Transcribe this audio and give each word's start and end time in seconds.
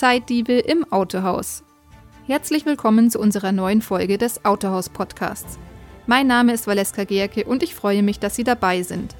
Zeitdiebe 0.00 0.54
im 0.54 0.90
Autohaus. 0.90 1.62
Herzlich 2.26 2.64
willkommen 2.64 3.10
zu 3.10 3.20
unserer 3.20 3.52
neuen 3.52 3.82
Folge 3.82 4.16
des 4.16 4.46
Autohaus 4.46 4.88
Podcasts. 4.88 5.58
Mein 6.06 6.26
Name 6.26 6.54
ist 6.54 6.66
Valeska 6.66 7.04
Gerke 7.04 7.44
und 7.44 7.62
ich 7.62 7.74
freue 7.74 8.02
mich, 8.02 8.18
dass 8.18 8.34
Sie 8.34 8.42
dabei 8.42 8.82
sind. 8.82 9.14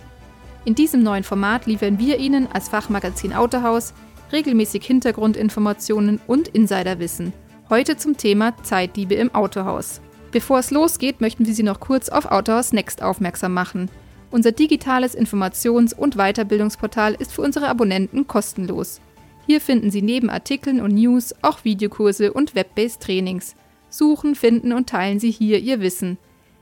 In 0.64 0.74
diesem 0.74 1.03
neuen 1.03 1.22
Format 1.22 1.66
liefern 1.66 1.98
wir 1.98 2.16
Ihnen 2.16 2.48
als 2.51 2.71
Fachmagazin 2.71 3.35
Autohaus 3.35 3.93
regelmäßig 4.33 4.83
Hintergrundinformationen 4.87 6.19
und 6.26 6.48
Insiderwissen. 6.48 7.35
Heute 7.69 7.99
zum 7.99 8.17
Thema 8.17 8.54
Zeitdiebe 8.62 9.17
im 9.17 9.35
Autohaus. 9.35 10.01
Bevor 10.33 10.60
es 10.60 10.71
losgeht, 10.71 11.21
möchten 11.21 11.44
wir 11.44 11.53
Sie 11.53 11.62
noch 11.62 11.81
kurz 11.81 12.08
auf 12.08 12.24
Autohaus 12.24 12.72
Next 12.72 13.03
aufmerksam 13.03 13.53
machen. 13.53 13.90
Unser 14.31 14.53
digitales 14.53 15.15
Informations- 15.15 15.92
und 15.92 16.16
Weiterbildungsportal 16.16 17.16
ist 17.19 17.33
für 17.33 17.42
unsere 17.42 17.69
Abonnenten 17.69 18.27
kostenlos. 18.27 19.02
Hier 19.51 19.60
finden 19.60 19.91
Sie 19.91 20.01
neben 20.01 20.30
Artikeln 20.30 20.80
und 20.80 20.95
News 20.95 21.34
auch 21.43 21.65
Videokurse 21.65 22.33
und 22.33 22.55
Web-based 22.55 23.02
Trainings. 23.02 23.56
Suchen, 23.88 24.37
finden 24.37 24.73
und 24.73 24.88
teilen 24.88 25.19
Sie 25.19 25.33
hier 25.33 25.59
Ihr 25.59 25.80
Wissen. 25.80 26.19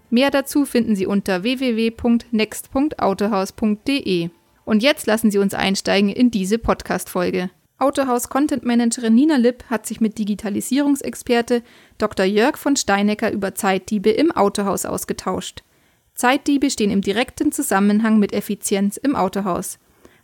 Mehr 0.09 0.31
dazu 0.31 0.65
finden 0.65 0.97
Sie 0.97 1.05
unter 1.05 1.43
www.next.autohaus.de. 1.43 4.31
Und 4.65 4.83
jetzt 4.83 5.07
lassen 5.07 5.31
Sie 5.31 5.37
uns 5.37 5.53
einsteigen 5.53 6.09
in 6.09 6.31
diese 6.31 6.57
Podcast-Folge. 6.57 7.51
Autohaus 7.77 8.31
Content 8.31 8.65
Managerin 8.65 9.15
Nina 9.15 9.37
Lipp 9.37 9.65
hat 9.69 9.85
sich 9.85 10.01
mit 10.01 10.17
Digitalisierungsexperte 10.17 11.63
Dr. 11.99 12.25
Jörg 12.25 12.57
von 12.57 12.75
Steinecker 12.75 13.31
über 13.31 13.55
Zeitdiebe 13.55 14.09
im 14.09 14.33
Autohaus 14.33 14.87
ausgetauscht. 14.87 15.63
Zeitdiebe 16.15 16.71
stehen 16.71 16.91
im 16.91 17.03
direkten 17.03 17.53
Zusammenhang 17.53 18.19
mit 18.19 18.33
Effizienz 18.33 18.97
im 18.97 19.15
Autohaus. 19.15 19.79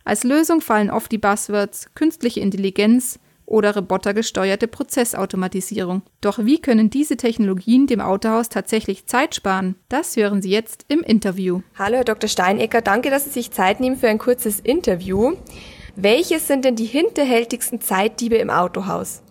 Als 0.05 0.23
Lösung 0.23 0.61
fallen 0.61 0.91
oft 0.91 1.11
die 1.11 1.17
Buzzwords 1.17 1.95
künstliche 1.95 2.39
Intelligenz 2.39 3.19
oder 3.47 3.75
robotergesteuerte 3.75 4.67
Prozessautomatisierung. 4.67 6.03
Doch 6.21 6.37
wie 6.39 6.61
können 6.61 6.91
diese 6.91 7.17
Technologien 7.17 7.87
dem 7.87 8.01
Autohaus 8.01 8.49
tatsächlich 8.49 9.07
Zeit 9.07 9.33
sparen? 9.33 9.75
Das 9.89 10.15
hören 10.15 10.43
Sie 10.43 10.51
jetzt 10.51 10.85
im 10.89 11.01
Interview. 11.01 11.61
Hallo, 11.77 11.97
Herr 11.97 12.05
Dr. 12.05 12.29
Steinecker, 12.29 12.81
danke, 12.81 13.09
dass 13.09 13.25
Sie 13.25 13.31
sich 13.31 13.49
Zeit 13.49 13.79
nehmen 13.79 13.97
für 13.97 14.07
ein 14.07 14.19
kurzes 14.19 14.59
Interview. 14.59 15.33
Welches 15.95 16.47
sind 16.47 16.65
denn 16.65 16.75
die 16.75 16.85
hinterhältigsten 16.85 17.81
Zeitdiebe 17.81 18.35
im 18.35 18.51
Autohaus? 18.51 19.23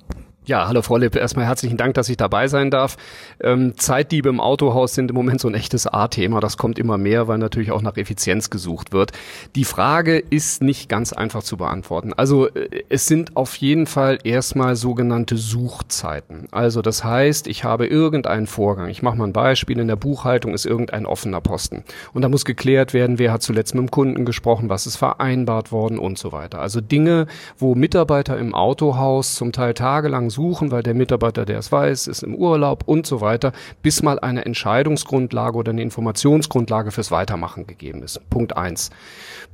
Ja, 0.46 0.68
hallo 0.68 0.82
Frau 0.82 0.98
Lipp, 0.98 1.16
erstmal 1.16 1.46
herzlichen 1.46 1.78
Dank, 1.78 1.94
dass 1.94 2.10
ich 2.10 2.18
dabei 2.18 2.48
sein 2.48 2.70
darf. 2.70 2.98
Ähm, 3.40 3.78
Zeitdiebe 3.78 4.28
im 4.28 4.40
Autohaus 4.40 4.94
sind 4.94 5.10
im 5.10 5.14
Moment 5.16 5.40
so 5.40 5.48
ein 5.48 5.54
echtes 5.54 5.86
A-Thema. 5.86 6.40
Das 6.40 6.58
kommt 6.58 6.78
immer 6.78 6.98
mehr, 6.98 7.28
weil 7.28 7.38
natürlich 7.38 7.72
auch 7.72 7.80
nach 7.80 7.96
Effizienz 7.96 8.50
gesucht 8.50 8.92
wird. 8.92 9.12
Die 9.54 9.64
Frage 9.64 10.18
ist 10.18 10.62
nicht 10.62 10.90
ganz 10.90 11.14
einfach 11.14 11.42
zu 11.42 11.56
beantworten. 11.56 12.12
Also 12.12 12.48
äh, 12.48 12.84
es 12.90 13.06
sind 13.06 13.38
auf 13.38 13.56
jeden 13.56 13.86
Fall 13.86 14.18
erstmal 14.22 14.76
sogenannte 14.76 15.38
Suchzeiten. 15.38 16.46
Also 16.50 16.82
das 16.82 17.02
heißt, 17.04 17.46
ich 17.46 17.64
habe 17.64 17.86
irgendeinen 17.86 18.46
Vorgang. 18.46 18.90
Ich 18.90 19.02
mache 19.02 19.16
mal 19.16 19.28
ein 19.28 19.32
Beispiel. 19.32 19.78
In 19.78 19.88
der 19.88 19.96
Buchhaltung 19.96 20.52
ist 20.52 20.66
irgendein 20.66 21.06
offener 21.06 21.40
Posten. 21.40 21.84
Und 22.12 22.20
da 22.20 22.28
muss 22.28 22.44
geklärt 22.44 22.92
werden, 22.92 23.18
wer 23.18 23.32
hat 23.32 23.40
zuletzt 23.40 23.74
mit 23.74 23.80
dem 23.80 23.90
Kunden 23.90 24.26
gesprochen, 24.26 24.68
was 24.68 24.86
ist 24.86 24.96
vereinbart 24.96 25.72
worden 25.72 25.98
und 25.98 26.18
so 26.18 26.32
weiter. 26.32 26.60
Also 26.60 26.82
Dinge, 26.82 27.28
wo 27.56 27.74
Mitarbeiter 27.74 28.36
im 28.36 28.54
Autohaus 28.54 29.36
zum 29.36 29.50
Teil 29.50 29.72
tagelang 29.72 30.33
suchen, 30.34 30.70
weil 30.70 30.82
der 30.82 30.94
Mitarbeiter, 30.94 31.44
der 31.44 31.58
es 31.58 31.72
weiß, 31.72 32.06
ist 32.08 32.22
im 32.22 32.34
Urlaub 32.34 32.82
und 32.86 33.06
so 33.06 33.20
weiter, 33.20 33.52
bis 33.82 34.02
mal 34.02 34.18
eine 34.18 34.44
Entscheidungsgrundlage 34.44 35.56
oder 35.56 35.70
eine 35.70 35.82
Informationsgrundlage 35.82 36.90
fürs 36.90 37.10
Weitermachen 37.10 37.66
gegeben 37.66 38.02
ist. 38.02 38.20
Punkt 38.28 38.56
eins. 38.56 38.90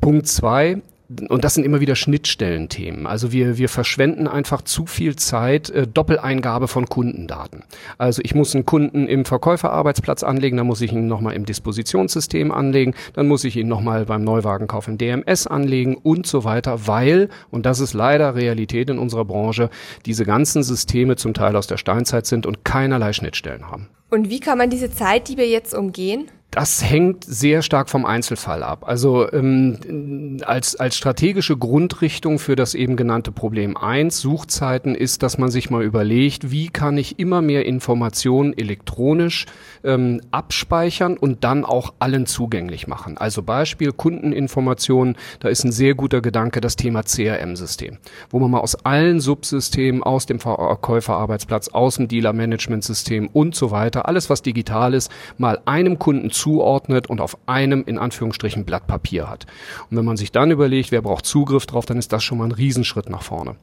Punkt 0.00 0.26
zwei, 0.26 0.82
und 1.28 1.44
das 1.44 1.54
sind 1.54 1.64
immer 1.64 1.80
wieder 1.80 1.96
Schnittstellenthemen. 1.96 3.06
Also 3.06 3.32
wir, 3.32 3.58
wir 3.58 3.68
verschwenden 3.68 4.28
einfach 4.28 4.62
zu 4.62 4.86
viel 4.86 5.16
Zeit, 5.16 5.68
äh, 5.70 5.86
Doppeleingabe 5.86 6.68
von 6.68 6.88
Kundendaten. 6.88 7.64
Also 7.98 8.22
ich 8.24 8.34
muss 8.34 8.54
einen 8.54 8.64
Kunden 8.64 9.08
im 9.08 9.24
Verkäuferarbeitsplatz 9.24 10.22
anlegen, 10.22 10.56
dann 10.56 10.66
muss 10.66 10.80
ich 10.80 10.92
ihn 10.92 11.08
nochmal 11.08 11.34
im 11.34 11.44
Dispositionssystem 11.44 12.52
anlegen, 12.52 12.94
dann 13.14 13.26
muss 13.26 13.44
ich 13.44 13.56
ihn 13.56 13.66
nochmal 13.66 14.06
beim 14.06 14.22
Neuwagenkauf 14.22 14.86
im 14.86 14.98
DMS 14.98 15.46
anlegen 15.48 15.96
und 15.96 16.26
so 16.26 16.44
weiter, 16.44 16.86
weil, 16.86 17.28
und 17.50 17.66
das 17.66 17.80
ist 17.80 17.92
leider 17.92 18.36
Realität 18.36 18.88
in 18.88 18.98
unserer 18.98 19.24
Branche, 19.24 19.70
diese 20.06 20.24
ganzen 20.24 20.62
Systeme 20.62 21.16
zum 21.16 21.34
Teil 21.34 21.56
aus 21.56 21.66
der 21.66 21.76
Steinzeit 21.76 22.26
sind 22.26 22.46
und 22.46 22.64
keinerlei 22.64 23.12
Schnittstellen 23.12 23.68
haben. 23.68 23.88
Und 24.10 24.30
wie 24.30 24.40
kann 24.40 24.58
man 24.58 24.70
diese 24.70 24.90
Zeitdiebe 24.90 25.44
jetzt 25.44 25.74
umgehen? 25.74 26.30
Das 26.50 26.82
hängt 26.82 27.24
sehr 27.24 27.62
stark 27.62 27.88
vom 27.88 28.04
Einzelfall 28.04 28.64
ab. 28.64 28.82
Also 28.84 29.30
ähm, 29.32 30.38
als, 30.44 30.74
als 30.74 30.96
strategische 30.96 31.56
Grundrichtung 31.56 32.40
für 32.40 32.56
das 32.56 32.74
eben 32.74 32.96
genannte 32.96 33.30
Problem 33.30 33.76
eins 33.76 34.20
Suchzeiten, 34.20 34.96
ist, 34.96 35.22
dass 35.22 35.38
man 35.38 35.50
sich 35.50 35.70
mal 35.70 35.84
überlegt, 35.84 36.50
wie 36.50 36.68
kann 36.68 36.98
ich 36.98 37.20
immer 37.20 37.40
mehr 37.40 37.66
Informationen 37.66 38.52
elektronisch 38.52 39.46
ähm, 39.84 40.22
abspeichern 40.32 41.16
und 41.16 41.44
dann 41.44 41.64
auch 41.64 41.94
allen 42.00 42.26
zugänglich 42.26 42.88
machen. 42.88 43.16
Also 43.16 43.44
Beispiel 43.44 43.92
Kundeninformationen, 43.92 45.16
da 45.38 45.48
ist 45.48 45.62
ein 45.62 45.70
sehr 45.70 45.94
guter 45.94 46.20
Gedanke 46.20 46.60
das 46.60 46.74
Thema 46.74 47.04
CRM-System, 47.04 47.98
wo 48.28 48.40
man 48.40 48.50
mal 48.50 48.60
aus 48.60 48.74
allen 48.84 49.20
Subsystemen, 49.20 50.02
aus 50.02 50.26
dem 50.26 50.40
Verkäuferarbeitsplatz, 50.40 51.68
aus 51.68 51.96
dem 51.96 52.08
Dealer-Management-System 52.08 53.28
und 53.28 53.54
so 53.54 53.70
weiter, 53.70 54.08
alles 54.08 54.28
was 54.30 54.42
digital 54.42 54.94
ist, 54.94 55.12
mal 55.38 55.60
einem 55.64 56.00
Kunden 56.00 56.30
zuordnet 56.40 57.08
und 57.08 57.20
auf 57.20 57.36
einem 57.46 57.84
in 57.86 57.98
Anführungsstrichen 57.98 58.64
Blatt 58.64 58.86
Papier 58.86 59.28
hat. 59.28 59.46
Und 59.90 59.96
wenn 59.96 60.04
man 60.04 60.16
sich 60.16 60.32
dann 60.32 60.50
überlegt, 60.50 60.90
wer 60.90 61.02
braucht 61.02 61.26
Zugriff 61.26 61.66
drauf, 61.66 61.86
dann 61.86 61.98
ist 61.98 62.12
das 62.12 62.24
schon 62.24 62.38
mal 62.38 62.46
ein 62.46 62.52
Riesenschritt 62.52 63.10
nach 63.10 63.22
vorne. 63.22 63.56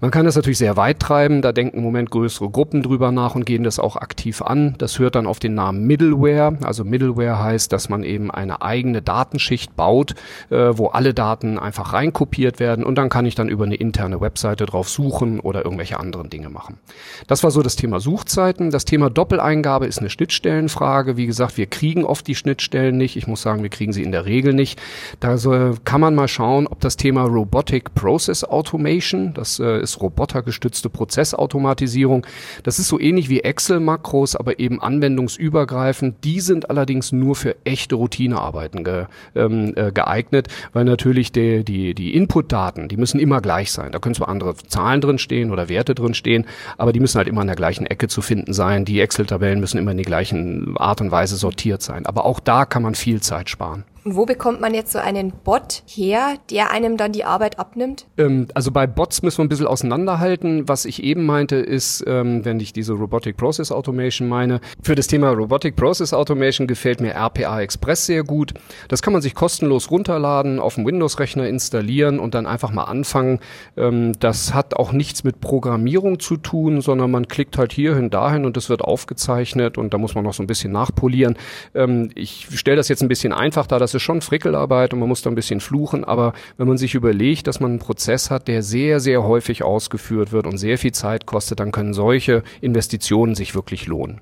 Man 0.00 0.10
kann 0.10 0.24
das 0.24 0.36
natürlich 0.36 0.58
sehr 0.58 0.76
weit 0.76 1.00
treiben, 1.00 1.42
da 1.42 1.52
denken 1.52 1.78
im 1.78 1.84
Moment 1.84 2.10
größere 2.10 2.50
Gruppen 2.50 2.82
drüber 2.82 3.12
nach 3.12 3.34
und 3.34 3.46
gehen 3.46 3.64
das 3.64 3.78
auch 3.78 3.96
aktiv 3.96 4.42
an. 4.42 4.74
Das 4.78 4.98
hört 4.98 5.14
dann 5.14 5.26
auf 5.26 5.38
den 5.38 5.54
Namen 5.54 5.86
Middleware. 5.86 6.58
Also 6.62 6.84
Middleware 6.84 7.42
heißt, 7.42 7.72
dass 7.72 7.88
man 7.88 8.02
eben 8.02 8.30
eine 8.30 8.62
eigene 8.62 9.02
Datenschicht 9.02 9.76
baut, 9.76 10.14
äh, 10.50 10.56
wo 10.72 10.88
alle 10.88 11.14
Daten 11.14 11.58
einfach 11.58 11.92
reinkopiert 11.92 12.58
werden 12.60 12.84
und 12.84 12.96
dann 12.96 13.08
kann 13.08 13.26
ich 13.26 13.34
dann 13.34 13.48
über 13.48 13.64
eine 13.64 13.76
interne 13.76 14.20
Webseite 14.20 14.66
drauf 14.66 14.88
suchen 14.88 15.40
oder 15.40 15.64
irgendwelche 15.64 16.00
anderen 16.00 16.30
Dinge 16.30 16.48
machen. 16.48 16.78
Das 17.26 17.42
war 17.42 17.50
so 17.50 17.62
das 17.62 17.76
Thema 17.76 18.00
Suchzeiten. 18.00 18.70
Das 18.70 18.84
Thema 18.84 19.10
Doppeleingabe 19.10 19.86
ist 19.86 19.98
eine 19.98 20.10
Schnittstellenfrage. 20.10 21.16
Wie 21.16 21.26
gesagt, 21.26 21.56
wir 21.56 21.66
kriegen 21.66 22.04
oft 22.14 22.28
die 22.28 22.36
Schnittstellen 22.36 22.96
nicht. 22.96 23.16
Ich 23.16 23.26
muss 23.26 23.42
sagen, 23.42 23.64
wir 23.64 23.70
kriegen 23.70 23.92
sie 23.92 24.04
in 24.04 24.12
der 24.12 24.24
Regel 24.24 24.54
nicht. 24.54 24.80
Da 25.18 25.36
so, 25.36 25.74
kann 25.84 26.00
man 26.00 26.14
mal 26.14 26.28
schauen, 26.28 26.68
ob 26.68 26.78
das 26.78 26.96
Thema 26.96 27.24
Robotic 27.24 27.92
Process 27.96 28.44
Automation, 28.44 29.34
das 29.34 29.58
äh, 29.58 29.80
ist 29.80 30.00
robotergestützte 30.00 30.90
Prozessautomatisierung, 30.90 32.24
das 32.62 32.78
ist 32.78 32.86
so 32.86 33.00
ähnlich 33.00 33.28
wie 33.30 33.40
Excel-Makros, 33.40 34.36
aber 34.36 34.60
eben 34.60 34.80
anwendungsübergreifend. 34.80 36.22
Die 36.22 36.38
sind 36.38 36.70
allerdings 36.70 37.10
nur 37.10 37.34
für 37.34 37.56
echte 37.64 37.96
Routinearbeiten 37.96 38.84
ge, 38.84 39.06
ähm, 39.34 39.72
äh, 39.74 39.90
geeignet, 39.90 40.46
weil 40.72 40.84
natürlich 40.84 41.32
die, 41.32 41.64
die, 41.64 41.94
die 41.96 42.14
Input-Daten, 42.14 42.86
die 42.86 42.96
müssen 42.96 43.18
immer 43.18 43.40
gleich 43.40 43.72
sein. 43.72 43.90
Da 43.90 43.98
können 43.98 44.14
zwar 44.14 44.28
andere 44.28 44.54
Zahlen 44.54 45.00
drin 45.00 45.18
stehen 45.18 45.50
oder 45.50 45.68
Werte 45.68 45.96
drin 45.96 46.14
stehen, 46.14 46.46
aber 46.78 46.92
die 46.92 47.00
müssen 47.00 47.18
halt 47.18 47.26
immer 47.26 47.40
in 47.40 47.48
der 47.48 47.56
gleichen 47.56 47.86
Ecke 47.86 48.06
zu 48.06 48.22
finden 48.22 48.52
sein. 48.52 48.84
Die 48.84 49.00
Excel-Tabellen 49.00 49.58
müssen 49.58 49.78
immer 49.78 49.90
in 49.90 49.98
die 49.98 50.04
gleichen 50.04 50.76
Art 50.76 51.00
und 51.00 51.10
Weise 51.10 51.34
sortiert 51.34 51.82
sein. 51.82 52.03
Aber 52.04 52.24
auch 52.24 52.40
da 52.40 52.64
kann 52.64 52.82
man 52.82 52.94
viel 52.94 53.20
Zeit 53.20 53.50
sparen. 53.50 53.84
Und 54.04 54.16
wo 54.16 54.26
bekommt 54.26 54.60
man 54.60 54.74
jetzt 54.74 54.92
so 54.92 54.98
einen 54.98 55.32
Bot 55.32 55.82
her, 55.86 56.34
der 56.50 56.70
einem 56.70 56.98
dann 56.98 57.12
die 57.12 57.24
Arbeit 57.24 57.58
abnimmt? 57.58 58.06
Ähm, 58.18 58.48
also 58.52 58.70
bei 58.70 58.86
Bots 58.86 59.22
müssen 59.22 59.38
wir 59.38 59.44
ein 59.46 59.48
bisschen 59.48 59.66
auseinanderhalten. 59.66 60.68
Was 60.68 60.84
ich 60.84 61.02
eben 61.02 61.24
meinte, 61.24 61.56
ist, 61.56 62.04
ähm, 62.06 62.44
wenn 62.44 62.60
ich 62.60 62.74
diese 62.74 62.92
Robotic 62.92 63.38
Process 63.38 63.72
Automation 63.72 64.28
meine, 64.28 64.60
für 64.82 64.94
das 64.94 65.06
Thema 65.06 65.30
Robotic 65.30 65.74
Process 65.74 66.12
Automation 66.12 66.66
gefällt 66.66 67.00
mir 67.00 67.14
RPA 67.14 67.62
Express 67.62 68.04
sehr 68.04 68.24
gut. 68.24 68.52
Das 68.88 69.00
kann 69.00 69.14
man 69.14 69.22
sich 69.22 69.34
kostenlos 69.34 69.90
runterladen, 69.90 70.60
auf 70.60 70.74
dem 70.74 70.84
Windows-Rechner 70.84 71.48
installieren 71.48 72.18
und 72.18 72.34
dann 72.34 72.44
einfach 72.44 72.72
mal 72.72 72.84
anfangen. 72.84 73.40
Ähm, 73.78 74.12
das 74.20 74.52
hat 74.52 74.74
auch 74.74 74.92
nichts 74.92 75.24
mit 75.24 75.40
Programmierung 75.40 76.20
zu 76.20 76.36
tun, 76.36 76.82
sondern 76.82 77.10
man 77.10 77.26
klickt 77.26 77.56
halt 77.56 77.72
hierhin, 77.72 78.10
dahin 78.10 78.44
und 78.44 78.58
es 78.58 78.68
wird 78.68 78.82
aufgezeichnet 78.82 79.78
und 79.78 79.94
da 79.94 79.98
muss 79.98 80.14
man 80.14 80.24
noch 80.24 80.34
so 80.34 80.42
ein 80.42 80.46
bisschen 80.46 80.72
nachpolieren. 80.72 81.36
Ähm, 81.74 82.10
ich 82.14 82.48
stelle 82.54 82.76
das 82.76 82.88
jetzt 82.88 83.00
ein 83.00 83.08
bisschen 83.08 83.32
einfach 83.32 83.66
da, 83.66 83.78
das 83.78 83.93
ist 83.94 84.02
schon 84.02 84.20
Frickelarbeit 84.20 84.92
und 84.92 85.00
man 85.00 85.08
muss 85.08 85.22
da 85.22 85.30
ein 85.30 85.34
bisschen 85.34 85.60
fluchen, 85.60 86.04
aber 86.04 86.32
wenn 86.56 86.68
man 86.68 86.78
sich 86.78 86.94
überlegt, 86.94 87.46
dass 87.46 87.60
man 87.60 87.72
einen 87.72 87.78
Prozess 87.78 88.30
hat, 88.30 88.48
der 88.48 88.62
sehr, 88.62 89.00
sehr 89.00 89.22
häufig 89.22 89.62
ausgeführt 89.62 90.32
wird 90.32 90.46
und 90.46 90.58
sehr 90.58 90.78
viel 90.78 90.92
Zeit 90.92 91.26
kostet, 91.26 91.60
dann 91.60 91.72
können 91.72 91.94
solche 91.94 92.42
Investitionen 92.60 93.34
sich 93.34 93.54
wirklich 93.54 93.86
lohnen. 93.86 94.20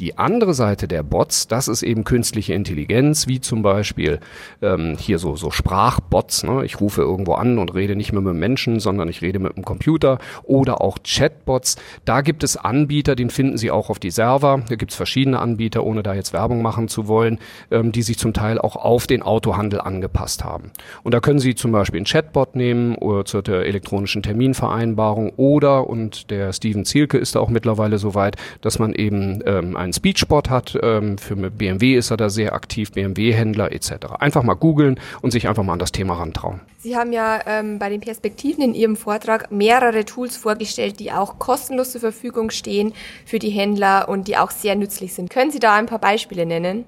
Die 0.00 0.16
andere 0.16 0.54
Seite 0.54 0.88
der 0.88 1.02
Bots, 1.02 1.46
das 1.46 1.68
ist 1.68 1.82
eben 1.82 2.04
künstliche 2.04 2.54
Intelligenz, 2.54 3.28
wie 3.28 3.38
zum 3.38 3.60
Beispiel 3.60 4.18
ähm, 4.62 4.96
hier 4.98 5.18
so, 5.18 5.36
so 5.36 5.50
Sprachbots. 5.50 6.42
Ne? 6.42 6.64
Ich 6.64 6.80
rufe 6.80 7.02
irgendwo 7.02 7.34
an 7.34 7.58
und 7.58 7.74
rede 7.74 7.94
nicht 7.96 8.10
mehr 8.12 8.22
mit 8.22 8.34
Menschen, 8.34 8.80
sondern 8.80 9.10
ich 9.10 9.20
rede 9.20 9.38
mit 9.38 9.56
einem 9.56 9.64
Computer 9.66 10.18
oder 10.42 10.80
auch 10.80 11.00
Chatbots. 11.04 11.76
Da 12.06 12.22
gibt 12.22 12.44
es 12.44 12.56
Anbieter, 12.56 13.14
den 13.14 13.28
finden 13.28 13.58
Sie 13.58 13.70
auch 13.70 13.90
auf 13.90 13.98
die 13.98 14.10
Server. 14.10 14.62
Da 14.70 14.76
gibt 14.76 14.92
es 14.92 14.96
verschiedene 14.96 15.38
Anbieter, 15.38 15.84
ohne 15.84 16.02
da 16.02 16.14
jetzt 16.14 16.32
Werbung 16.32 16.62
machen 16.62 16.88
zu 16.88 17.06
wollen, 17.06 17.38
ähm, 17.70 17.92
die 17.92 18.00
sich 18.00 18.18
zum 18.18 18.32
Teil 18.32 18.58
auch 18.58 18.76
auf 18.76 19.06
den 19.06 19.20
Autohandel 19.20 19.82
angepasst 19.82 20.44
haben. 20.44 20.70
Und 21.02 21.12
da 21.12 21.20
können 21.20 21.40
Sie 21.40 21.54
zum 21.54 21.72
Beispiel 21.72 21.98
einen 21.98 22.06
Chatbot 22.06 22.56
nehmen 22.56 22.94
oder 22.94 23.26
zur 23.26 23.46
elektronischen 23.46 24.22
Terminvereinbarung 24.22 25.34
oder, 25.36 25.90
und 25.90 26.30
der 26.30 26.54
Steven 26.54 26.86
Zielke 26.86 27.18
ist 27.18 27.34
da 27.34 27.40
auch 27.40 27.50
mittlerweile 27.50 27.98
so 27.98 28.14
weit, 28.14 28.36
dass 28.62 28.78
man 28.78 28.94
eben 28.94 29.42
ähm, 29.44 29.76
einen 29.90 29.94
Speechbot 29.94 30.50
hat. 30.50 30.78
Ähm, 30.82 31.18
für 31.18 31.34
BMW 31.36 31.96
ist 31.96 32.10
er 32.10 32.16
da 32.16 32.30
sehr 32.30 32.52
aktiv, 32.54 32.92
BMW-Händler 32.92 33.72
etc. 33.72 33.92
Einfach 34.18 34.42
mal 34.42 34.54
googeln 34.54 35.00
und 35.20 35.32
sich 35.32 35.48
einfach 35.48 35.64
mal 35.64 35.72
an 35.74 35.78
das 35.78 35.92
Thema 35.92 36.14
rantrauen. 36.14 36.60
Sie 36.78 36.96
haben 36.96 37.12
ja 37.12 37.40
ähm, 37.46 37.78
bei 37.78 37.88
den 37.90 38.00
Perspektiven 38.00 38.62
in 38.62 38.74
Ihrem 38.74 38.96
Vortrag 38.96 39.50
mehrere 39.50 40.04
Tools 40.04 40.36
vorgestellt, 40.36 41.00
die 41.00 41.12
auch 41.12 41.38
kostenlos 41.38 41.92
zur 41.92 42.00
Verfügung 42.00 42.50
stehen 42.50 42.92
für 43.26 43.38
die 43.38 43.50
Händler 43.50 44.08
und 44.08 44.28
die 44.28 44.36
auch 44.36 44.50
sehr 44.50 44.76
nützlich 44.76 45.12
sind. 45.12 45.28
Können 45.28 45.50
Sie 45.50 45.58
da 45.58 45.74
ein 45.74 45.86
paar 45.86 45.98
Beispiele 45.98 46.46
nennen? 46.46 46.84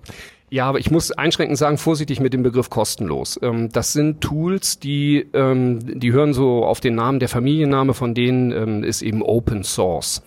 Ja, 0.52 0.66
aber 0.66 0.80
ich 0.80 0.90
muss 0.90 1.12
einschränkend 1.12 1.56
sagen, 1.56 1.78
vorsichtig 1.78 2.20
mit 2.20 2.34
dem 2.34 2.42
Begriff 2.42 2.68
kostenlos. 2.68 3.40
Ähm, 3.40 3.70
das 3.72 3.94
sind 3.94 4.20
Tools, 4.20 4.78
die, 4.78 5.26
ähm, 5.32 5.78
die 5.98 6.12
hören 6.12 6.34
so 6.34 6.66
auf 6.66 6.80
den 6.80 6.94
Namen, 6.94 7.20
der 7.20 7.30
Familienname 7.30 7.94
von 7.94 8.12
denen 8.12 8.52
ähm, 8.52 8.84
ist 8.84 9.00
eben 9.00 9.22
Open 9.22 9.64
Source. 9.64 10.22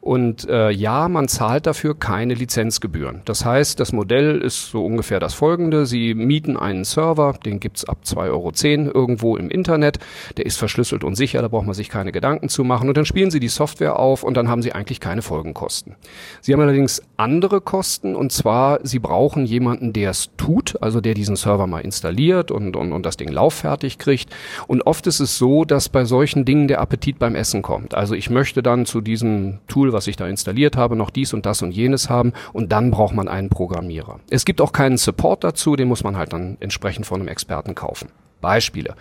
Und 0.00 0.48
äh, 0.48 0.70
ja, 0.70 1.10
man 1.10 1.28
zahlt 1.28 1.66
dafür 1.66 1.94
keine 1.94 2.32
Lizenzgebühren. 2.32 3.20
Das 3.26 3.44
heißt, 3.44 3.78
das 3.78 3.92
Modell 3.92 4.40
ist 4.40 4.70
so 4.70 4.82
ungefähr 4.82 5.20
das 5.20 5.34
folgende. 5.34 5.84
Sie 5.84 6.14
mieten 6.14 6.56
einen 6.56 6.84
Server, 6.84 7.34
den 7.44 7.60
gibt's 7.60 7.84
ab 7.84 7.98
2,10 8.02 8.86
Euro 8.86 8.92
irgendwo 8.94 9.36
im 9.36 9.50
Internet. 9.50 9.98
Der 10.38 10.46
ist 10.46 10.56
verschlüsselt 10.56 11.04
und 11.04 11.16
sicher, 11.16 11.42
da 11.42 11.48
braucht 11.48 11.66
man 11.66 11.74
sich 11.74 11.90
keine 11.90 12.12
Gedanken 12.12 12.48
zu 12.48 12.64
machen. 12.64 12.88
Und 12.88 12.96
dann 12.96 13.04
spielen 13.04 13.30
Sie 13.30 13.40
die 13.40 13.48
Software 13.48 13.98
auf 13.98 14.22
und 14.22 14.38
dann 14.38 14.48
haben 14.48 14.62
Sie 14.62 14.72
eigentlich 14.72 15.00
keine 15.00 15.20
Folgenkosten. 15.20 15.96
Sie 16.40 16.54
haben 16.54 16.60
allerdings 16.62 17.02
andere 17.18 17.60
Kosten 17.60 18.16
und 18.16 18.32
zwar, 18.32 18.78
Sie 18.82 19.00
brauchen 19.00 19.44
jemanden, 19.66 19.92
der 19.92 20.10
es 20.10 20.30
tut, 20.36 20.80
also 20.80 21.00
der 21.00 21.14
diesen 21.14 21.34
Server 21.34 21.66
mal 21.66 21.80
installiert 21.80 22.52
und, 22.52 22.76
und, 22.76 22.92
und 22.92 23.04
das 23.04 23.16
Ding 23.16 23.32
lauffertig 23.32 23.98
kriegt. 23.98 24.30
Und 24.68 24.86
oft 24.86 25.06
ist 25.08 25.18
es 25.18 25.38
so, 25.38 25.64
dass 25.64 25.88
bei 25.88 26.04
solchen 26.04 26.44
Dingen 26.44 26.68
der 26.68 26.80
Appetit 26.80 27.18
beim 27.18 27.34
Essen 27.34 27.62
kommt. 27.62 27.94
Also 27.94 28.14
ich 28.14 28.30
möchte 28.30 28.62
dann 28.62 28.86
zu 28.86 29.00
diesem 29.00 29.58
Tool, 29.66 29.92
was 29.92 30.06
ich 30.06 30.16
da 30.16 30.28
installiert 30.28 30.76
habe, 30.76 30.94
noch 30.94 31.10
dies 31.10 31.34
und 31.34 31.46
das 31.46 31.62
und 31.62 31.72
jenes 31.72 32.08
haben 32.08 32.32
und 32.52 32.70
dann 32.70 32.92
braucht 32.92 33.14
man 33.14 33.26
einen 33.26 33.48
Programmierer. 33.48 34.20
Es 34.30 34.44
gibt 34.44 34.60
auch 34.60 34.72
keinen 34.72 34.98
Support 34.98 35.42
dazu, 35.42 35.74
den 35.74 35.88
muss 35.88 36.04
man 36.04 36.16
halt 36.16 36.32
dann 36.32 36.56
entsprechend 36.60 37.06
von 37.06 37.20
einem 37.20 37.28
Experten 37.28 37.74
kaufen. 37.74 38.08
Beispiele. 38.40 38.94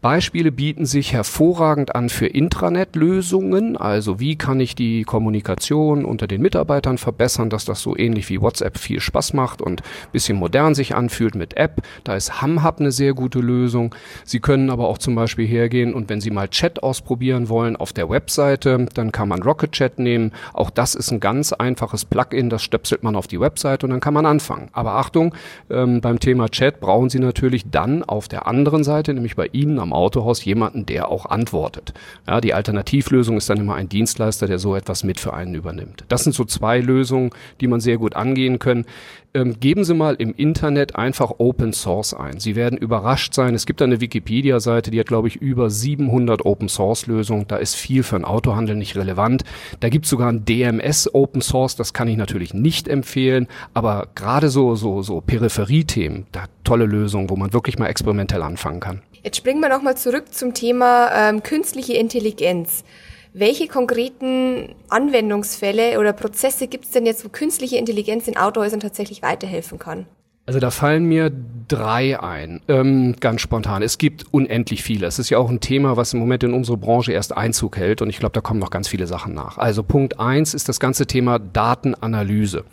Beispiele 0.00 0.50
bieten 0.50 0.86
sich 0.86 1.12
hervorragend 1.12 1.94
an 1.94 2.08
für 2.08 2.26
Intranet-Lösungen. 2.26 3.76
Also 3.76 4.18
wie 4.18 4.36
kann 4.36 4.58
ich 4.60 4.74
die 4.74 5.04
Kommunikation 5.04 6.04
unter 6.04 6.26
den 6.26 6.40
Mitarbeitern 6.40 6.98
verbessern, 6.98 7.50
dass 7.50 7.64
das 7.64 7.82
so 7.82 7.96
ähnlich 7.96 8.28
wie 8.30 8.40
WhatsApp 8.40 8.78
viel 8.78 9.00
Spaß 9.00 9.34
macht 9.34 9.60
und 9.60 9.82
bisschen 10.12 10.38
modern 10.38 10.74
sich 10.74 10.94
anfühlt 10.94 11.34
mit 11.34 11.56
App. 11.56 11.82
Da 12.04 12.16
ist 12.16 12.40
HamHub 12.40 12.80
eine 12.80 12.92
sehr 12.92 13.12
gute 13.12 13.40
Lösung. 13.40 13.94
Sie 14.24 14.40
können 14.40 14.70
aber 14.70 14.88
auch 14.88 14.98
zum 14.98 15.14
Beispiel 15.14 15.46
hergehen 15.46 15.92
und 15.92 16.08
wenn 16.08 16.20
Sie 16.20 16.30
mal 16.30 16.48
Chat 16.48 16.82
ausprobieren 16.82 17.48
wollen 17.48 17.76
auf 17.76 17.92
der 17.92 18.08
Webseite, 18.08 18.86
dann 18.94 19.12
kann 19.12 19.28
man 19.28 19.42
Rocket 19.42 19.72
Chat 19.72 19.98
nehmen. 19.98 20.32
Auch 20.54 20.70
das 20.70 20.94
ist 20.94 21.10
ein 21.10 21.20
ganz 21.20 21.52
einfaches 21.52 22.04
Plugin, 22.04 22.48
das 22.48 22.62
stöpselt 22.62 23.02
man 23.02 23.16
auf 23.16 23.26
die 23.26 23.40
Webseite 23.40 23.86
und 23.86 23.90
dann 23.90 24.00
kann 24.00 24.14
man 24.14 24.26
anfangen. 24.26 24.68
Aber 24.72 24.94
Achtung, 24.94 25.34
ähm, 25.70 26.00
beim 26.00 26.18
Thema 26.18 26.48
Chat 26.48 26.80
brauchen 26.80 27.10
Sie 27.10 27.18
natürlich 27.18 27.70
dann 27.70 28.02
auf 28.02 28.28
der 28.28 28.46
anderen 28.46 28.69
anderen 28.70 28.84
Seite, 28.84 29.12
nämlich 29.12 29.34
bei 29.34 29.48
Ihnen 29.52 29.80
am 29.80 29.92
Autohaus, 29.92 30.44
jemanden, 30.44 30.86
der 30.86 31.08
auch 31.08 31.26
antwortet. 31.26 31.92
Ja, 32.28 32.40
die 32.40 32.54
Alternativlösung 32.54 33.36
ist 33.36 33.50
dann 33.50 33.58
immer 33.58 33.74
ein 33.74 33.88
Dienstleister, 33.88 34.46
der 34.46 34.60
so 34.60 34.76
etwas 34.76 35.02
mit 35.02 35.18
für 35.18 35.34
einen 35.34 35.56
übernimmt. 35.56 36.04
Das 36.08 36.22
sind 36.22 36.34
so 36.34 36.44
zwei 36.44 36.78
Lösungen, 36.78 37.30
die 37.60 37.66
man 37.66 37.80
sehr 37.80 37.98
gut 37.98 38.14
angehen 38.14 38.60
können. 38.60 38.86
Ähm, 39.32 39.60
geben 39.60 39.84
Sie 39.84 39.94
mal 39.94 40.16
im 40.16 40.34
Internet 40.34 40.96
einfach 40.96 41.34
Open 41.38 41.72
Source 41.72 42.14
ein. 42.14 42.40
Sie 42.40 42.56
werden 42.56 42.76
überrascht 42.76 43.32
sein. 43.32 43.54
Es 43.54 43.64
gibt 43.64 43.80
eine 43.80 44.00
Wikipedia-Seite, 44.00 44.90
die 44.90 44.98
hat, 44.98 45.06
glaube 45.06 45.28
ich, 45.28 45.36
über 45.36 45.70
700 45.70 46.44
Open 46.44 46.68
Source 46.68 47.06
Lösungen. 47.06 47.46
Da 47.46 47.56
ist 47.56 47.76
viel 47.76 48.02
für 48.02 48.16
den 48.16 48.24
Autohandel 48.24 48.74
nicht 48.74 48.96
relevant. 48.96 49.44
Da 49.78 49.88
gibt 49.88 50.06
es 50.06 50.10
sogar 50.10 50.32
ein 50.32 50.44
DMS 50.44 51.14
Open 51.14 51.42
Source. 51.42 51.76
Das 51.76 51.92
kann 51.92 52.08
ich 52.08 52.16
natürlich 52.16 52.54
nicht 52.54 52.88
empfehlen. 52.88 53.46
Aber 53.72 54.08
gerade 54.16 54.48
so, 54.48 54.74
so, 54.74 55.02
so 55.02 55.20
Peripheriethemen, 55.20 56.26
da 56.32 56.46
tolle 56.64 56.86
Lösungen, 56.86 57.30
wo 57.30 57.36
man 57.36 57.52
wirklich 57.52 57.78
mal 57.78 57.86
experimentell 57.86 58.42
anfangen 58.42 58.80
kann. 58.80 59.00
Jetzt 59.22 59.36
springen 59.36 59.60
wir 59.60 59.68
nochmal 59.68 59.96
zurück 59.96 60.34
zum 60.34 60.54
Thema 60.54 61.10
ähm, 61.14 61.44
künstliche 61.44 61.92
Intelligenz. 61.92 62.82
Welche 63.32 63.68
konkreten 63.68 64.74
Anwendungsfälle 64.88 66.00
oder 66.00 66.12
Prozesse 66.12 66.66
gibt 66.66 66.86
es 66.86 66.90
denn 66.90 67.06
jetzt, 67.06 67.24
wo 67.24 67.28
künstliche 67.28 67.76
Intelligenz 67.76 68.26
in 68.26 68.36
Autohäusern 68.36 68.80
tatsächlich 68.80 69.22
weiterhelfen 69.22 69.78
kann? 69.78 70.06
Also 70.46 70.58
da 70.58 70.72
fallen 70.72 71.04
mir 71.04 71.30
drei 71.68 72.18
ein, 72.18 72.60
ähm, 72.66 73.14
ganz 73.20 73.40
spontan. 73.40 73.82
Es 73.82 73.98
gibt 73.98 74.24
unendlich 74.32 74.82
viele. 74.82 75.06
Es 75.06 75.20
ist 75.20 75.30
ja 75.30 75.38
auch 75.38 75.48
ein 75.48 75.60
Thema, 75.60 75.96
was 75.96 76.12
im 76.12 76.18
Moment 76.18 76.42
in 76.42 76.54
unsere 76.54 76.76
Branche 76.76 77.12
erst 77.12 77.36
Einzug 77.36 77.76
hält 77.76 78.02
und 78.02 78.10
ich 78.10 78.18
glaube, 78.18 78.32
da 78.32 78.40
kommen 78.40 78.58
noch 78.58 78.70
ganz 78.70 78.88
viele 78.88 79.06
Sachen 79.06 79.32
nach. 79.32 79.58
Also 79.58 79.84
Punkt 79.84 80.18
eins 80.18 80.52
ist 80.52 80.68
das 80.68 80.80
ganze 80.80 81.06
Thema 81.06 81.38
Datenanalyse. 81.38 82.64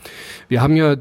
Wir 0.47 0.63
haben 0.63 0.75
ja 0.75 0.95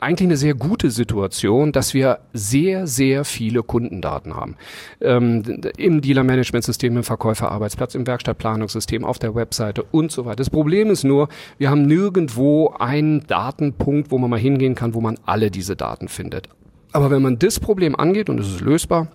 eigentlich 0.00 0.28
eine 0.28 0.36
sehr 0.36 0.54
gute 0.54 0.90
Situation, 0.90 1.72
dass 1.72 1.94
wir 1.94 2.20
sehr, 2.32 2.86
sehr 2.86 3.24
viele 3.24 3.62
Kundendaten 3.62 4.34
haben. 4.36 4.56
Ähm, 5.00 5.60
Im 5.76 6.00
Dealer-Management-System, 6.00 6.96
im 6.96 7.02
Verkäuferarbeitsplatz, 7.02 7.94
im 7.94 8.06
Werkstattplanungssystem, 8.06 9.04
auf 9.04 9.18
der 9.18 9.34
Webseite 9.34 9.82
und 9.82 10.12
so 10.12 10.24
weiter. 10.24 10.36
Das 10.36 10.50
Problem 10.50 10.90
ist 10.90 11.04
nur, 11.04 11.28
wir 11.58 11.70
haben 11.70 11.86
nirgendwo 11.86 12.74
einen 12.78 13.26
Datenpunkt, 13.26 14.10
wo 14.10 14.18
man 14.18 14.30
mal 14.30 14.38
hingehen 14.38 14.74
kann, 14.74 14.94
wo 14.94 15.00
man 15.00 15.18
alle 15.26 15.50
diese 15.50 15.76
Daten 15.76 16.08
findet. 16.08 16.48
Aber 16.92 17.10
wenn 17.10 17.22
man 17.22 17.38
das 17.38 17.58
Problem 17.58 17.96
angeht, 17.96 18.30
und 18.30 18.38
es 18.38 18.48
ist 18.48 18.60
lösbar, 18.60 19.08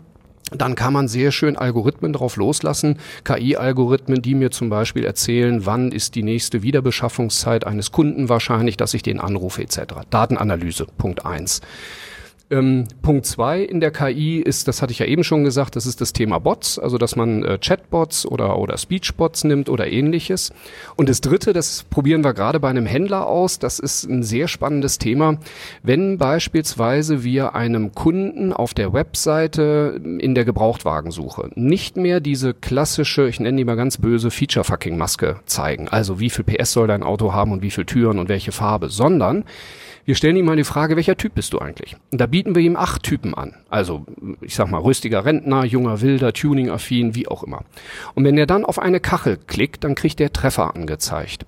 dann 0.56 0.76
kann 0.76 0.94
man 0.94 1.08
sehr 1.08 1.32
schön 1.32 1.58
Algorithmen 1.58 2.14
drauf 2.14 2.36
loslassen, 2.36 2.98
KI-Algorithmen, 3.24 4.22
die 4.22 4.36
mir 4.36 4.52
zum 4.52 4.70
Beispiel 4.70 5.06
erzählen, 5.06 5.66
wann 5.66 5.92
ist 5.92 6.16
die 6.16 6.24
nächste 6.24 6.64
Wiederbeschaffungszeit 6.64 7.66
eines 7.66 7.92
Kunden 7.92 8.30
wahrscheinlich, 8.30 8.78
dass 8.78 8.94
ich 8.94 9.04
den 9.04 9.20
anrufe 9.20 9.62
etc. 9.62 9.80
Datenanalyse, 10.10 10.88
Punkt 10.98 11.26
eins. 11.26 11.62
Ähm, 12.52 12.86
Punkt 13.04 13.28
zwei 13.28 13.62
in 13.62 13.80
der 13.80 13.92
KI 13.92 14.40
ist, 14.40 14.68
das 14.68 14.82
hatte 14.82 14.92
ich 14.92 15.00
ja 15.00 15.06
eben 15.06 15.24
schon 15.24 15.44
gesagt, 15.44 15.76
das 15.76 15.86
ist 15.86 16.02
das 16.02 16.14
Thema 16.14 16.40
Bots, 16.40 16.80
also 16.80 16.98
dass 16.98 17.16
man 17.16 17.44
äh, 17.44 17.60
Chatbots 17.60 18.26
oder, 18.26 18.58
oder 18.58 18.78
Speechbots 18.78 19.44
nimmt 19.44 19.70
oder 19.70 19.88
ähnliches. 19.88 20.52
Und 20.96 21.10
das 21.10 21.22
dritte, 21.22 21.54
das 21.54 21.84
probieren 21.84 22.24
wir 22.24 22.34
gerade 22.34 22.60
bei 22.60 22.70
einem 22.70 22.88
Händler 22.88 23.28
aus, 23.28 23.60
das 23.60 23.78
ist 23.78 24.06
ein 24.06 24.24
sehr 24.24 24.48
spannendes 24.48 24.98
Thema. 24.98 25.38
Wenn 25.84 26.18
beispielsweise 26.18 27.24
wir 27.24 27.54
einem 27.54 27.94
Kunden 27.94 28.52
auf 28.52 28.74
der 28.74 28.94
Webseite 28.94 30.02
in 30.20 30.34
der 30.34 30.46
Gebrauchtwagensuche 30.46 31.52
nicht 31.54 31.98
mehr 31.98 32.20
diese 32.20 32.56
klassische, 32.56 33.30
ich 33.30 33.40
nenne 33.40 33.58
die 33.58 33.66
mal 33.66 33.76
ganz 33.76 33.98
böse, 33.98 34.32
Feature-Fucking-Maske 34.32 35.42
zeigen, 35.46 35.88
also 35.88 36.20
wie 36.20 36.32
viel 36.32 36.46
PS 36.46 36.72
soll 36.72 36.88
dein 36.88 37.04
Auto 37.04 37.32
haben 37.32 37.52
und 37.52 37.62
wie 37.62 37.72
viel 37.72 37.86
Türen 37.86 38.18
und 38.18 38.28
welche 38.28 38.52
Farbe, 38.52 38.90
sondern 38.90 39.46
wir 40.10 40.16
stellen 40.16 40.38
ihm 40.38 40.46
mal 40.46 40.56
die 40.56 40.64
Frage, 40.64 40.96
welcher 40.96 41.18
Typ 41.18 41.36
bist 41.36 41.54
du 41.54 41.60
eigentlich? 41.60 41.96
Und 42.12 42.20
da 42.20 42.26
bieten 42.40 42.56
wir 42.56 42.62
ihm 42.62 42.78
acht 42.78 43.04
Typen 43.04 43.34
an. 43.34 43.54
Also, 43.70 44.06
ich 44.40 44.56
sag 44.56 44.72
mal, 44.72 44.80
rüstiger 44.80 45.26
Rentner, 45.26 45.66
junger 45.66 46.00
Wilder, 46.00 46.32
Tuning-affin, 46.32 47.14
wie 47.14 47.28
auch 47.28 47.44
immer. 47.44 47.66
Und 48.16 48.24
wenn 48.24 48.38
er 48.38 48.46
dann 48.46 48.64
auf 48.64 48.80
eine 48.80 49.02
Kachel 49.02 49.38
klickt, 49.46 49.84
dann 49.84 49.94
kriegt 49.94 50.22
er 50.22 50.32
Treffer 50.32 50.74
angezeigt. 50.74 51.44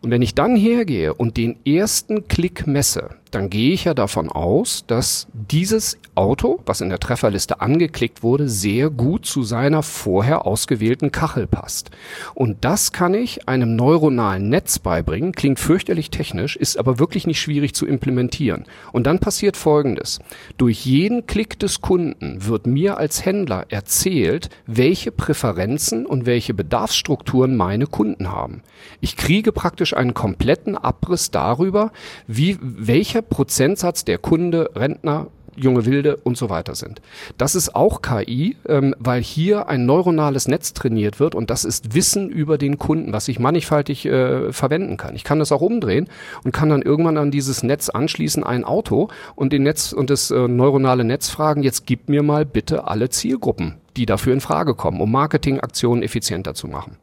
Und 0.00 0.12
wenn 0.12 0.22
ich 0.22 0.36
dann 0.36 0.54
hergehe 0.54 1.12
und 1.12 1.36
den 1.36 1.56
ersten 1.66 2.28
Klick 2.28 2.68
messe, 2.68 3.10
dann 3.30 3.50
gehe 3.50 3.72
ich 3.72 3.84
ja 3.84 3.94
davon 3.94 4.28
aus, 4.30 4.84
dass 4.86 5.26
dieses 5.32 5.98
Auto, 6.14 6.60
was 6.66 6.80
in 6.80 6.88
der 6.88 6.98
Trefferliste 6.98 7.60
angeklickt 7.60 8.22
wurde, 8.22 8.48
sehr 8.48 8.90
gut 8.90 9.24
zu 9.24 9.44
seiner 9.44 9.82
vorher 9.82 10.46
ausgewählten 10.46 11.12
Kachel 11.12 11.46
passt. 11.46 11.90
Und 12.34 12.64
das 12.64 12.92
kann 12.92 13.14
ich 13.14 13.48
einem 13.48 13.76
neuronalen 13.76 14.48
Netz 14.48 14.80
beibringen, 14.80 15.32
klingt 15.32 15.60
fürchterlich 15.60 16.10
technisch, 16.10 16.56
ist 16.56 16.76
aber 16.76 16.98
wirklich 16.98 17.26
nicht 17.26 17.40
schwierig 17.40 17.74
zu 17.74 17.86
implementieren. 17.86 18.64
Und 18.92 19.06
dann 19.06 19.20
passiert 19.20 19.56
Folgendes. 19.56 20.18
Durch 20.56 20.84
jeden 20.84 21.26
Klick 21.26 21.58
des 21.58 21.80
Kunden 21.80 22.46
wird 22.46 22.66
mir 22.66 22.98
als 22.98 23.24
Händler 23.24 23.66
erzählt, 23.68 24.50
welche 24.66 25.12
Präferenzen 25.12 26.04
und 26.04 26.26
welche 26.26 26.54
Bedarfsstrukturen 26.54 27.56
meine 27.56 27.86
Kunden 27.86 28.32
haben. 28.32 28.62
Ich 29.00 29.16
kriege 29.16 29.52
praktisch 29.52 29.94
einen 29.94 30.14
kompletten 30.14 30.76
Abriss 30.76 31.30
darüber, 31.30 31.92
wie, 32.26 32.58
welcher 32.60 33.17
welcher 33.18 33.22
Prozentsatz 33.22 34.04
der 34.04 34.18
Kunde, 34.18 34.70
Rentner, 34.76 35.26
junge 35.56 35.86
Wilde 35.86 36.18
und 36.18 36.36
so 36.36 36.50
weiter 36.50 36.76
sind. 36.76 37.02
Das 37.36 37.56
ist 37.56 37.74
auch 37.74 38.00
KI, 38.00 38.56
ähm, 38.68 38.94
weil 39.00 39.20
hier 39.20 39.66
ein 39.68 39.86
neuronales 39.86 40.46
Netz 40.46 40.72
trainiert 40.72 41.18
wird 41.18 41.34
und 41.34 41.50
das 41.50 41.64
ist 41.64 41.94
Wissen 41.94 42.30
über 42.30 42.58
den 42.58 42.78
Kunden, 42.78 43.12
was 43.12 43.26
ich 43.26 43.40
mannigfaltig 43.40 44.06
äh, 44.06 44.52
verwenden 44.52 44.96
kann. 44.96 45.16
Ich 45.16 45.24
kann 45.24 45.40
das 45.40 45.50
auch 45.50 45.60
umdrehen 45.60 46.08
und 46.44 46.52
kann 46.52 46.68
dann 46.68 46.82
irgendwann 46.82 47.16
an 47.16 47.32
dieses 47.32 47.64
Netz 47.64 47.88
anschließen, 47.88 48.44
ein 48.44 48.62
Auto 48.62 49.08
und 49.34 49.52
den 49.52 49.64
Netz 49.64 49.92
und 49.92 50.10
das 50.10 50.30
äh, 50.30 50.46
neuronale 50.46 51.02
Netz 51.02 51.28
fragen, 51.28 51.64
jetzt 51.64 51.86
gib 51.86 52.08
mir 52.08 52.22
mal 52.22 52.46
bitte 52.46 52.86
alle 52.86 53.08
Zielgruppen, 53.08 53.78
die 53.96 54.06
dafür 54.06 54.34
in 54.34 54.40
Frage 54.40 54.76
kommen, 54.76 55.00
um 55.00 55.10
Marketingaktionen 55.10 56.04
effizienter 56.04 56.54
zu 56.54 56.68
machen. 56.68 56.98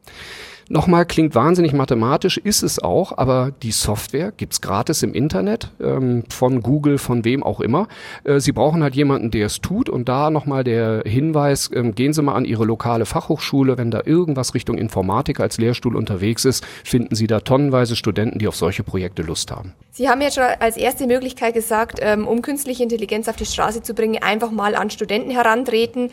Nochmal 0.68 1.06
klingt 1.06 1.36
wahnsinnig 1.36 1.72
mathematisch, 1.72 2.38
ist 2.38 2.64
es 2.64 2.80
auch, 2.80 3.16
aber 3.16 3.52
die 3.62 3.70
Software 3.70 4.32
gibt's 4.32 4.60
gratis 4.60 5.04
im 5.04 5.14
Internet, 5.14 5.70
ähm, 5.80 6.24
von 6.28 6.60
Google, 6.60 6.98
von 6.98 7.24
wem 7.24 7.44
auch 7.44 7.60
immer. 7.60 7.86
Äh, 8.24 8.40
Sie 8.40 8.50
brauchen 8.50 8.82
halt 8.82 8.96
jemanden, 8.96 9.30
der 9.30 9.46
es 9.46 9.60
tut 9.60 9.88
und 9.88 10.08
da 10.08 10.28
nochmal 10.30 10.64
der 10.64 11.04
Hinweis, 11.06 11.70
ähm, 11.72 11.94
gehen 11.94 12.12
Sie 12.12 12.20
mal 12.20 12.34
an 12.34 12.44
Ihre 12.44 12.64
lokale 12.64 13.06
Fachhochschule, 13.06 13.78
wenn 13.78 13.92
da 13.92 14.02
irgendwas 14.04 14.54
Richtung 14.54 14.76
Informatik 14.76 15.38
als 15.38 15.58
Lehrstuhl 15.58 15.94
unterwegs 15.94 16.44
ist, 16.44 16.66
finden 16.82 17.14
Sie 17.14 17.28
da 17.28 17.38
tonnenweise 17.40 17.94
Studenten, 17.94 18.40
die 18.40 18.48
auf 18.48 18.56
solche 18.56 18.82
Projekte 18.82 19.22
Lust 19.22 19.52
haben. 19.52 19.72
Sie 19.92 20.08
haben 20.08 20.20
jetzt 20.20 20.34
schon 20.34 20.44
als 20.58 20.76
erste 20.76 21.06
Möglichkeit 21.06 21.54
gesagt, 21.54 22.00
ähm, 22.02 22.26
um 22.26 22.42
künstliche 22.42 22.82
Intelligenz 22.82 23.28
auf 23.28 23.36
die 23.36 23.46
Straße 23.46 23.82
zu 23.82 23.94
bringen, 23.94 24.20
einfach 24.20 24.50
mal 24.50 24.74
an 24.74 24.90
Studenten 24.90 25.30
herantreten. 25.30 26.10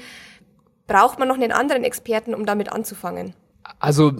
Braucht 0.85 1.17
man 1.17 1.27
noch 1.27 1.35
einen 1.35 1.51
anderen 1.51 1.83
Experten, 1.83 2.35
um 2.35 2.45
damit 2.45 2.71
anzufangen? 2.71 3.33
Also 3.79 4.13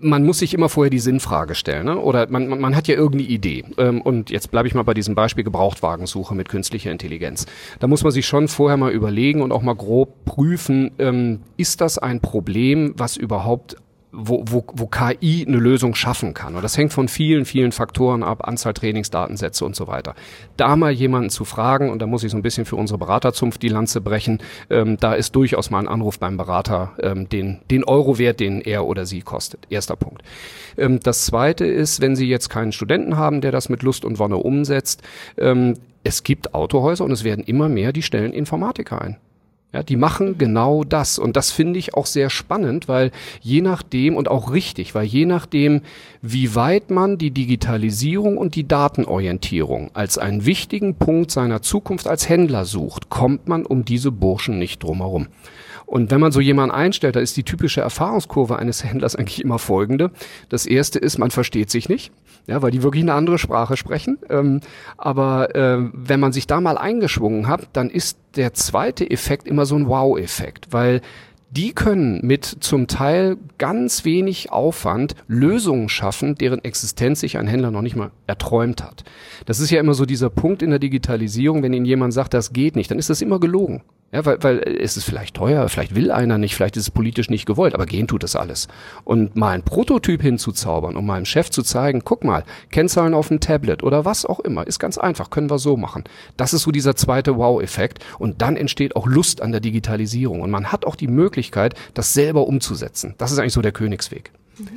man 0.00 0.24
muss 0.24 0.38
sich 0.38 0.54
immer 0.54 0.68
vorher 0.68 0.90
die 0.90 0.98
Sinnfrage 0.98 1.54
stellen, 1.54 1.86
ne? 1.86 1.98
oder 1.98 2.28
man, 2.30 2.48
man, 2.48 2.60
man 2.60 2.76
hat 2.76 2.88
ja 2.88 2.94
irgendeine 2.94 3.28
Idee. 3.28 3.64
Ähm, 3.78 4.00
und 4.00 4.30
jetzt 4.30 4.50
bleibe 4.50 4.68
ich 4.68 4.74
mal 4.74 4.82
bei 4.82 4.94
diesem 4.94 5.14
Beispiel 5.14 5.44
Gebrauchtwagensuche 5.44 6.34
mit 6.34 6.48
künstlicher 6.48 6.90
Intelligenz. 6.90 7.46
Da 7.80 7.86
muss 7.86 8.02
man 8.02 8.12
sich 8.12 8.26
schon 8.26 8.48
vorher 8.48 8.76
mal 8.76 8.92
überlegen 8.92 9.42
und 9.42 9.52
auch 9.52 9.62
mal 9.62 9.74
grob 9.74 10.24
prüfen, 10.24 10.92
ähm, 10.98 11.40
ist 11.56 11.80
das 11.80 11.98
ein 11.98 12.20
Problem, 12.20 12.94
was 12.96 13.16
überhaupt 13.16 13.76
wo, 14.12 14.44
wo, 14.46 14.64
wo 14.74 14.86
KI 14.86 15.44
eine 15.46 15.56
Lösung 15.56 15.94
schaffen 15.94 16.34
kann. 16.34 16.54
Und 16.54 16.62
das 16.62 16.76
hängt 16.76 16.92
von 16.92 17.08
vielen, 17.08 17.46
vielen 17.46 17.72
Faktoren 17.72 18.22
ab, 18.22 18.46
Anzahl 18.46 18.74
Trainingsdatensätze 18.74 19.64
und 19.64 19.74
so 19.74 19.86
weiter. 19.86 20.14
Da 20.58 20.76
mal 20.76 20.92
jemanden 20.92 21.30
zu 21.30 21.44
fragen, 21.44 21.90
und 21.90 22.00
da 22.02 22.06
muss 22.06 22.22
ich 22.22 22.30
so 22.30 22.36
ein 22.36 22.42
bisschen 22.42 22.66
für 22.66 22.76
unsere 22.76 22.98
Beraterzunft 22.98 23.62
die 23.62 23.68
Lanze 23.68 24.02
brechen, 24.02 24.38
ähm, 24.68 24.98
da 25.00 25.14
ist 25.14 25.34
durchaus 25.34 25.70
mal 25.70 25.80
ein 25.80 25.88
Anruf 25.88 26.18
beim 26.18 26.36
Berater 26.36 26.92
ähm, 27.00 27.28
den, 27.28 27.60
den 27.70 27.84
Eurowert, 27.84 28.38
den 28.38 28.60
er 28.60 28.84
oder 28.84 29.06
sie 29.06 29.22
kostet. 29.22 29.66
Erster 29.70 29.96
Punkt. 29.96 30.22
Ähm, 30.76 31.00
das 31.02 31.24
zweite 31.24 31.64
ist, 31.64 32.00
wenn 32.00 32.14
Sie 32.14 32.28
jetzt 32.28 32.50
keinen 32.50 32.72
Studenten 32.72 33.16
haben, 33.16 33.40
der 33.40 33.50
das 33.50 33.70
mit 33.70 33.82
Lust 33.82 34.04
und 34.04 34.18
Wonne 34.18 34.36
umsetzt, 34.36 35.02
ähm, 35.38 35.74
es 36.04 36.22
gibt 36.22 36.54
Autohäuser 36.54 37.04
und 37.04 37.12
es 37.12 37.24
werden 37.24 37.44
immer 37.44 37.68
mehr, 37.68 37.92
die 37.92 38.02
stellen 38.02 38.32
Informatiker 38.32 39.00
ein. 39.00 39.16
Ja, 39.72 39.82
die 39.82 39.96
machen 39.96 40.36
genau 40.36 40.84
das. 40.84 41.18
Und 41.18 41.36
das 41.36 41.50
finde 41.50 41.78
ich 41.78 41.94
auch 41.94 42.04
sehr 42.04 42.28
spannend, 42.28 42.88
weil 42.88 43.10
je 43.40 43.62
nachdem 43.62 44.16
und 44.16 44.28
auch 44.28 44.52
richtig, 44.52 44.94
weil 44.94 45.06
je 45.06 45.24
nachdem, 45.24 45.80
wie 46.20 46.54
weit 46.54 46.90
man 46.90 47.16
die 47.16 47.30
Digitalisierung 47.30 48.36
und 48.36 48.54
die 48.54 48.68
Datenorientierung 48.68 49.90
als 49.94 50.18
einen 50.18 50.44
wichtigen 50.44 50.96
Punkt 50.96 51.30
seiner 51.30 51.62
Zukunft 51.62 52.06
als 52.06 52.28
Händler 52.28 52.66
sucht, 52.66 53.08
kommt 53.08 53.48
man 53.48 53.64
um 53.64 53.86
diese 53.86 54.10
Burschen 54.10 54.58
nicht 54.58 54.82
drumherum. 54.82 55.28
Und 55.92 56.10
wenn 56.10 56.20
man 56.20 56.32
so 56.32 56.40
jemanden 56.40 56.74
einstellt, 56.74 57.16
da 57.16 57.20
ist 57.20 57.36
die 57.36 57.42
typische 57.42 57.82
Erfahrungskurve 57.82 58.58
eines 58.58 58.82
Händlers 58.82 59.14
eigentlich 59.14 59.44
immer 59.44 59.58
folgende. 59.58 60.10
Das 60.48 60.64
erste 60.64 60.98
ist, 60.98 61.18
man 61.18 61.30
versteht 61.30 61.68
sich 61.68 61.90
nicht, 61.90 62.12
ja, 62.46 62.62
weil 62.62 62.70
die 62.70 62.82
wirklich 62.82 63.02
eine 63.02 63.12
andere 63.12 63.36
Sprache 63.36 63.76
sprechen. 63.76 64.16
Ähm, 64.30 64.62
aber 64.96 65.54
äh, 65.54 65.90
wenn 65.92 66.18
man 66.18 66.32
sich 66.32 66.46
da 66.46 66.62
mal 66.62 66.78
eingeschwungen 66.78 67.46
hat, 67.46 67.68
dann 67.74 67.90
ist 67.90 68.16
der 68.36 68.54
zweite 68.54 69.10
Effekt 69.10 69.46
immer 69.46 69.66
so 69.66 69.76
ein 69.76 69.86
Wow-Effekt, 69.86 70.68
weil 70.70 71.02
die 71.50 71.74
können 71.74 72.20
mit 72.22 72.46
zum 72.46 72.86
Teil 72.86 73.36
ganz 73.58 74.06
wenig 74.06 74.50
Aufwand 74.50 75.14
Lösungen 75.28 75.90
schaffen, 75.90 76.36
deren 76.36 76.64
Existenz 76.64 77.20
sich 77.20 77.36
ein 77.36 77.46
Händler 77.46 77.70
noch 77.70 77.82
nicht 77.82 77.96
mal 77.96 78.12
erträumt 78.26 78.82
hat. 78.82 79.04
Das 79.44 79.60
ist 79.60 79.70
ja 79.70 79.78
immer 79.78 79.92
so 79.92 80.06
dieser 80.06 80.30
Punkt 80.30 80.62
in 80.62 80.70
der 80.70 80.78
Digitalisierung, 80.78 81.62
wenn 81.62 81.74
Ihnen 81.74 81.84
jemand 81.84 82.14
sagt, 82.14 82.32
das 82.32 82.54
geht 82.54 82.76
nicht, 82.76 82.90
dann 82.90 82.98
ist 82.98 83.10
das 83.10 83.20
immer 83.20 83.38
gelogen. 83.38 83.82
Ja, 84.12 84.26
weil, 84.26 84.42
weil 84.42 84.58
es 84.58 84.98
ist 84.98 85.04
vielleicht 85.04 85.36
teuer, 85.36 85.66
vielleicht 85.70 85.94
will 85.94 86.10
einer 86.10 86.36
nicht, 86.36 86.54
vielleicht 86.54 86.76
ist 86.76 86.82
es 86.82 86.90
politisch 86.90 87.30
nicht 87.30 87.46
gewollt, 87.46 87.74
aber 87.74 87.86
gehen 87.86 88.06
tut 88.06 88.22
das 88.22 88.36
alles. 88.36 88.68
Und 89.04 89.36
mal 89.36 89.52
ein 89.52 89.62
Prototyp 89.62 90.20
hinzuzaubern, 90.20 90.96
um 90.96 91.06
meinem 91.06 91.24
Chef 91.24 91.48
zu 91.48 91.62
zeigen, 91.62 92.02
guck 92.04 92.22
mal, 92.22 92.44
Kennzahlen 92.70 93.14
auf 93.14 93.28
dem 93.28 93.40
Tablet 93.40 93.82
oder 93.82 94.04
was 94.04 94.26
auch 94.26 94.40
immer, 94.40 94.66
ist 94.66 94.78
ganz 94.78 94.98
einfach, 94.98 95.30
können 95.30 95.48
wir 95.48 95.58
so 95.58 95.78
machen. 95.78 96.04
Das 96.36 96.52
ist 96.52 96.62
so 96.62 96.70
dieser 96.70 96.94
zweite 96.94 97.38
Wow-Effekt. 97.38 98.04
Und 98.18 98.42
dann 98.42 98.56
entsteht 98.56 98.96
auch 98.96 99.06
Lust 99.06 99.40
an 99.40 99.50
der 99.50 99.62
Digitalisierung. 99.62 100.42
Und 100.42 100.50
man 100.50 100.70
hat 100.70 100.84
auch 100.84 100.96
die 100.96 101.08
Möglichkeit, 101.08 101.74
das 101.94 102.12
selber 102.12 102.46
umzusetzen. 102.46 103.14
Das 103.16 103.32
ist 103.32 103.38
eigentlich 103.38 103.54
so 103.54 103.62
der 103.62 103.72
Königsweg. 103.72 104.30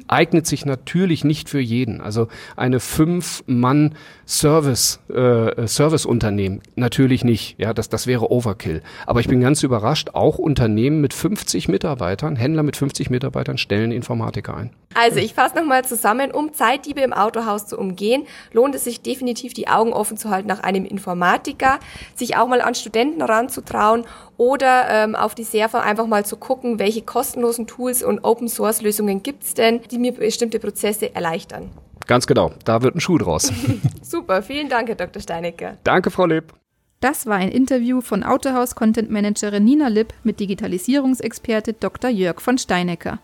Eignet 0.08 0.48
sich 0.48 0.65
natürlich 0.65 1.24
nicht 1.24 1.50
für 1.50 1.60
jeden. 1.60 2.01
Also 2.01 2.27
eine 2.55 2.79
Fünf-Mann-Service, 2.79 5.00
äh, 5.10 5.67
Serviceunternehmen 5.67 6.62
natürlich 6.75 7.24
nicht. 7.24 7.60
Ja, 7.60 7.74
das, 7.74 7.89
das 7.89 8.08
wäre 8.08 8.32
Overkill. 8.32 8.82
Aber 9.05 9.20
ich 9.20 9.27
bin 9.27 9.41
ganz 9.41 9.63
überrascht, 9.63 10.12
auch 10.13 10.38
Unternehmen 10.38 11.01
mit 11.01 11.13
50 11.13 11.67
Mitarbeitern, 11.67 12.36
Händler 12.36 12.63
mit 12.63 12.77
50 12.77 13.10
Mitarbeitern 13.10 13.58
stellen 13.58 13.91
Informatiker 13.91 14.55
ein. 14.55 14.70
Also 14.94 15.20
ich 15.20 15.34
fasse 15.34 15.58
nochmal 15.58 15.84
zusammen, 15.84 16.32
um 16.32 16.53
Zeitdiebe 16.53 17.01
im 17.01 17.12
Autohaus 17.12 17.67
zu 17.67 17.77
umgehen, 17.77 18.24
lohnt 18.53 18.75
es 18.75 18.86
sich 18.86 19.01
definitiv 19.01 19.53
die 19.53 19.67
Augen 19.67 19.91
offen 19.91 20.15
zu 20.15 20.29
halten 20.29 20.48
nach 20.48 20.62
einem 20.62 20.86
Informatiker, 20.86 21.79
sich 22.15 22.38
auch 22.38 22.48
mal 22.48 22.62
an 22.62 22.75
Studenten 22.75 23.22
ranzutrauen 23.22 24.05
oder 24.38 24.86
ähm, 24.89 25.15
auf 25.15 25.36
die 25.36 25.44
Server 25.44 25.84
einfach 25.84 26.08
mal 26.08 26.25
zu 26.25 26.38
gucken, 26.38 26.79
welche 26.79 27.01
kostenlosen 27.01 27.67
Tools 27.67 28.03
und 28.03 28.24
Open-Source-Lösungen 28.24 29.22
gibt's 29.22 29.53
denn, 29.53 29.65
die 29.72 29.98
mir 29.98 30.14
bestimmte 30.14 30.60
Prozesse 30.60 31.14
erleichtern. 31.14 31.70
Ganz 32.08 32.28
genau, 32.28 32.52
da 32.66 32.82
wird 32.82 32.96
ein 32.96 33.00
Schuh 33.00 33.18
draus. 33.18 33.52
Super, 34.02 34.42
vielen 34.42 34.70
Dank, 34.70 34.90
Herr 34.90 34.96
Dr. 34.96 35.22
Steinecker. 35.22 35.78
Danke, 35.84 36.12
Frau 36.12 36.26
Lipp. 36.26 36.54
Das 37.00 37.26
war 37.26 37.36
ein 37.36 37.50
Interview 37.50 38.02
von 38.02 38.24
Autohaus 38.24 38.76
Content 38.76 39.12
Managerin 39.12 39.64
Nina 39.64 39.90
Lipp 39.90 40.14
mit 40.24 40.40
Digitalisierungsexperte 40.40 41.74
Dr. 41.74 42.10
Jörg 42.10 42.40
von 42.40 42.58
Steinecker. 42.58 43.20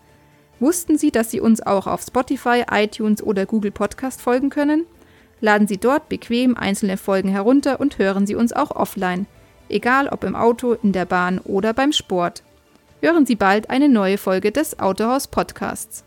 Wussten 0.60 0.98
Sie, 0.98 1.10
dass 1.10 1.30
Sie 1.30 1.40
uns 1.40 1.60
auch 1.60 1.86
auf 1.86 2.02
Spotify, 2.02 2.64
iTunes 2.70 3.22
oder 3.22 3.46
Google 3.46 3.72
Podcast 3.72 4.20
folgen 4.20 4.50
können? 4.50 4.86
Laden 5.40 5.66
Sie 5.66 5.78
dort 5.78 6.08
bequem 6.08 6.56
einzelne 6.56 6.96
Folgen 6.96 7.28
herunter 7.28 7.80
und 7.80 7.98
hören 7.98 8.26
Sie 8.26 8.36
uns 8.36 8.52
auch 8.52 8.70
offline 8.70 9.26
egal 9.72 10.08
ob 10.08 10.22
im 10.24 10.36
Auto, 10.36 10.74
in 10.74 10.92
der 10.92 11.06
Bahn 11.06 11.38
oder 11.38 11.72
beim 11.72 11.92
Sport. 11.92 12.42
Hören 13.00 13.26
Sie 13.26 13.36
bald 13.36 13.70
eine 13.70 13.88
neue 13.88 14.18
Folge 14.18 14.52
des 14.52 14.78
Autohaus 14.78 15.26
Podcasts. 15.26 16.04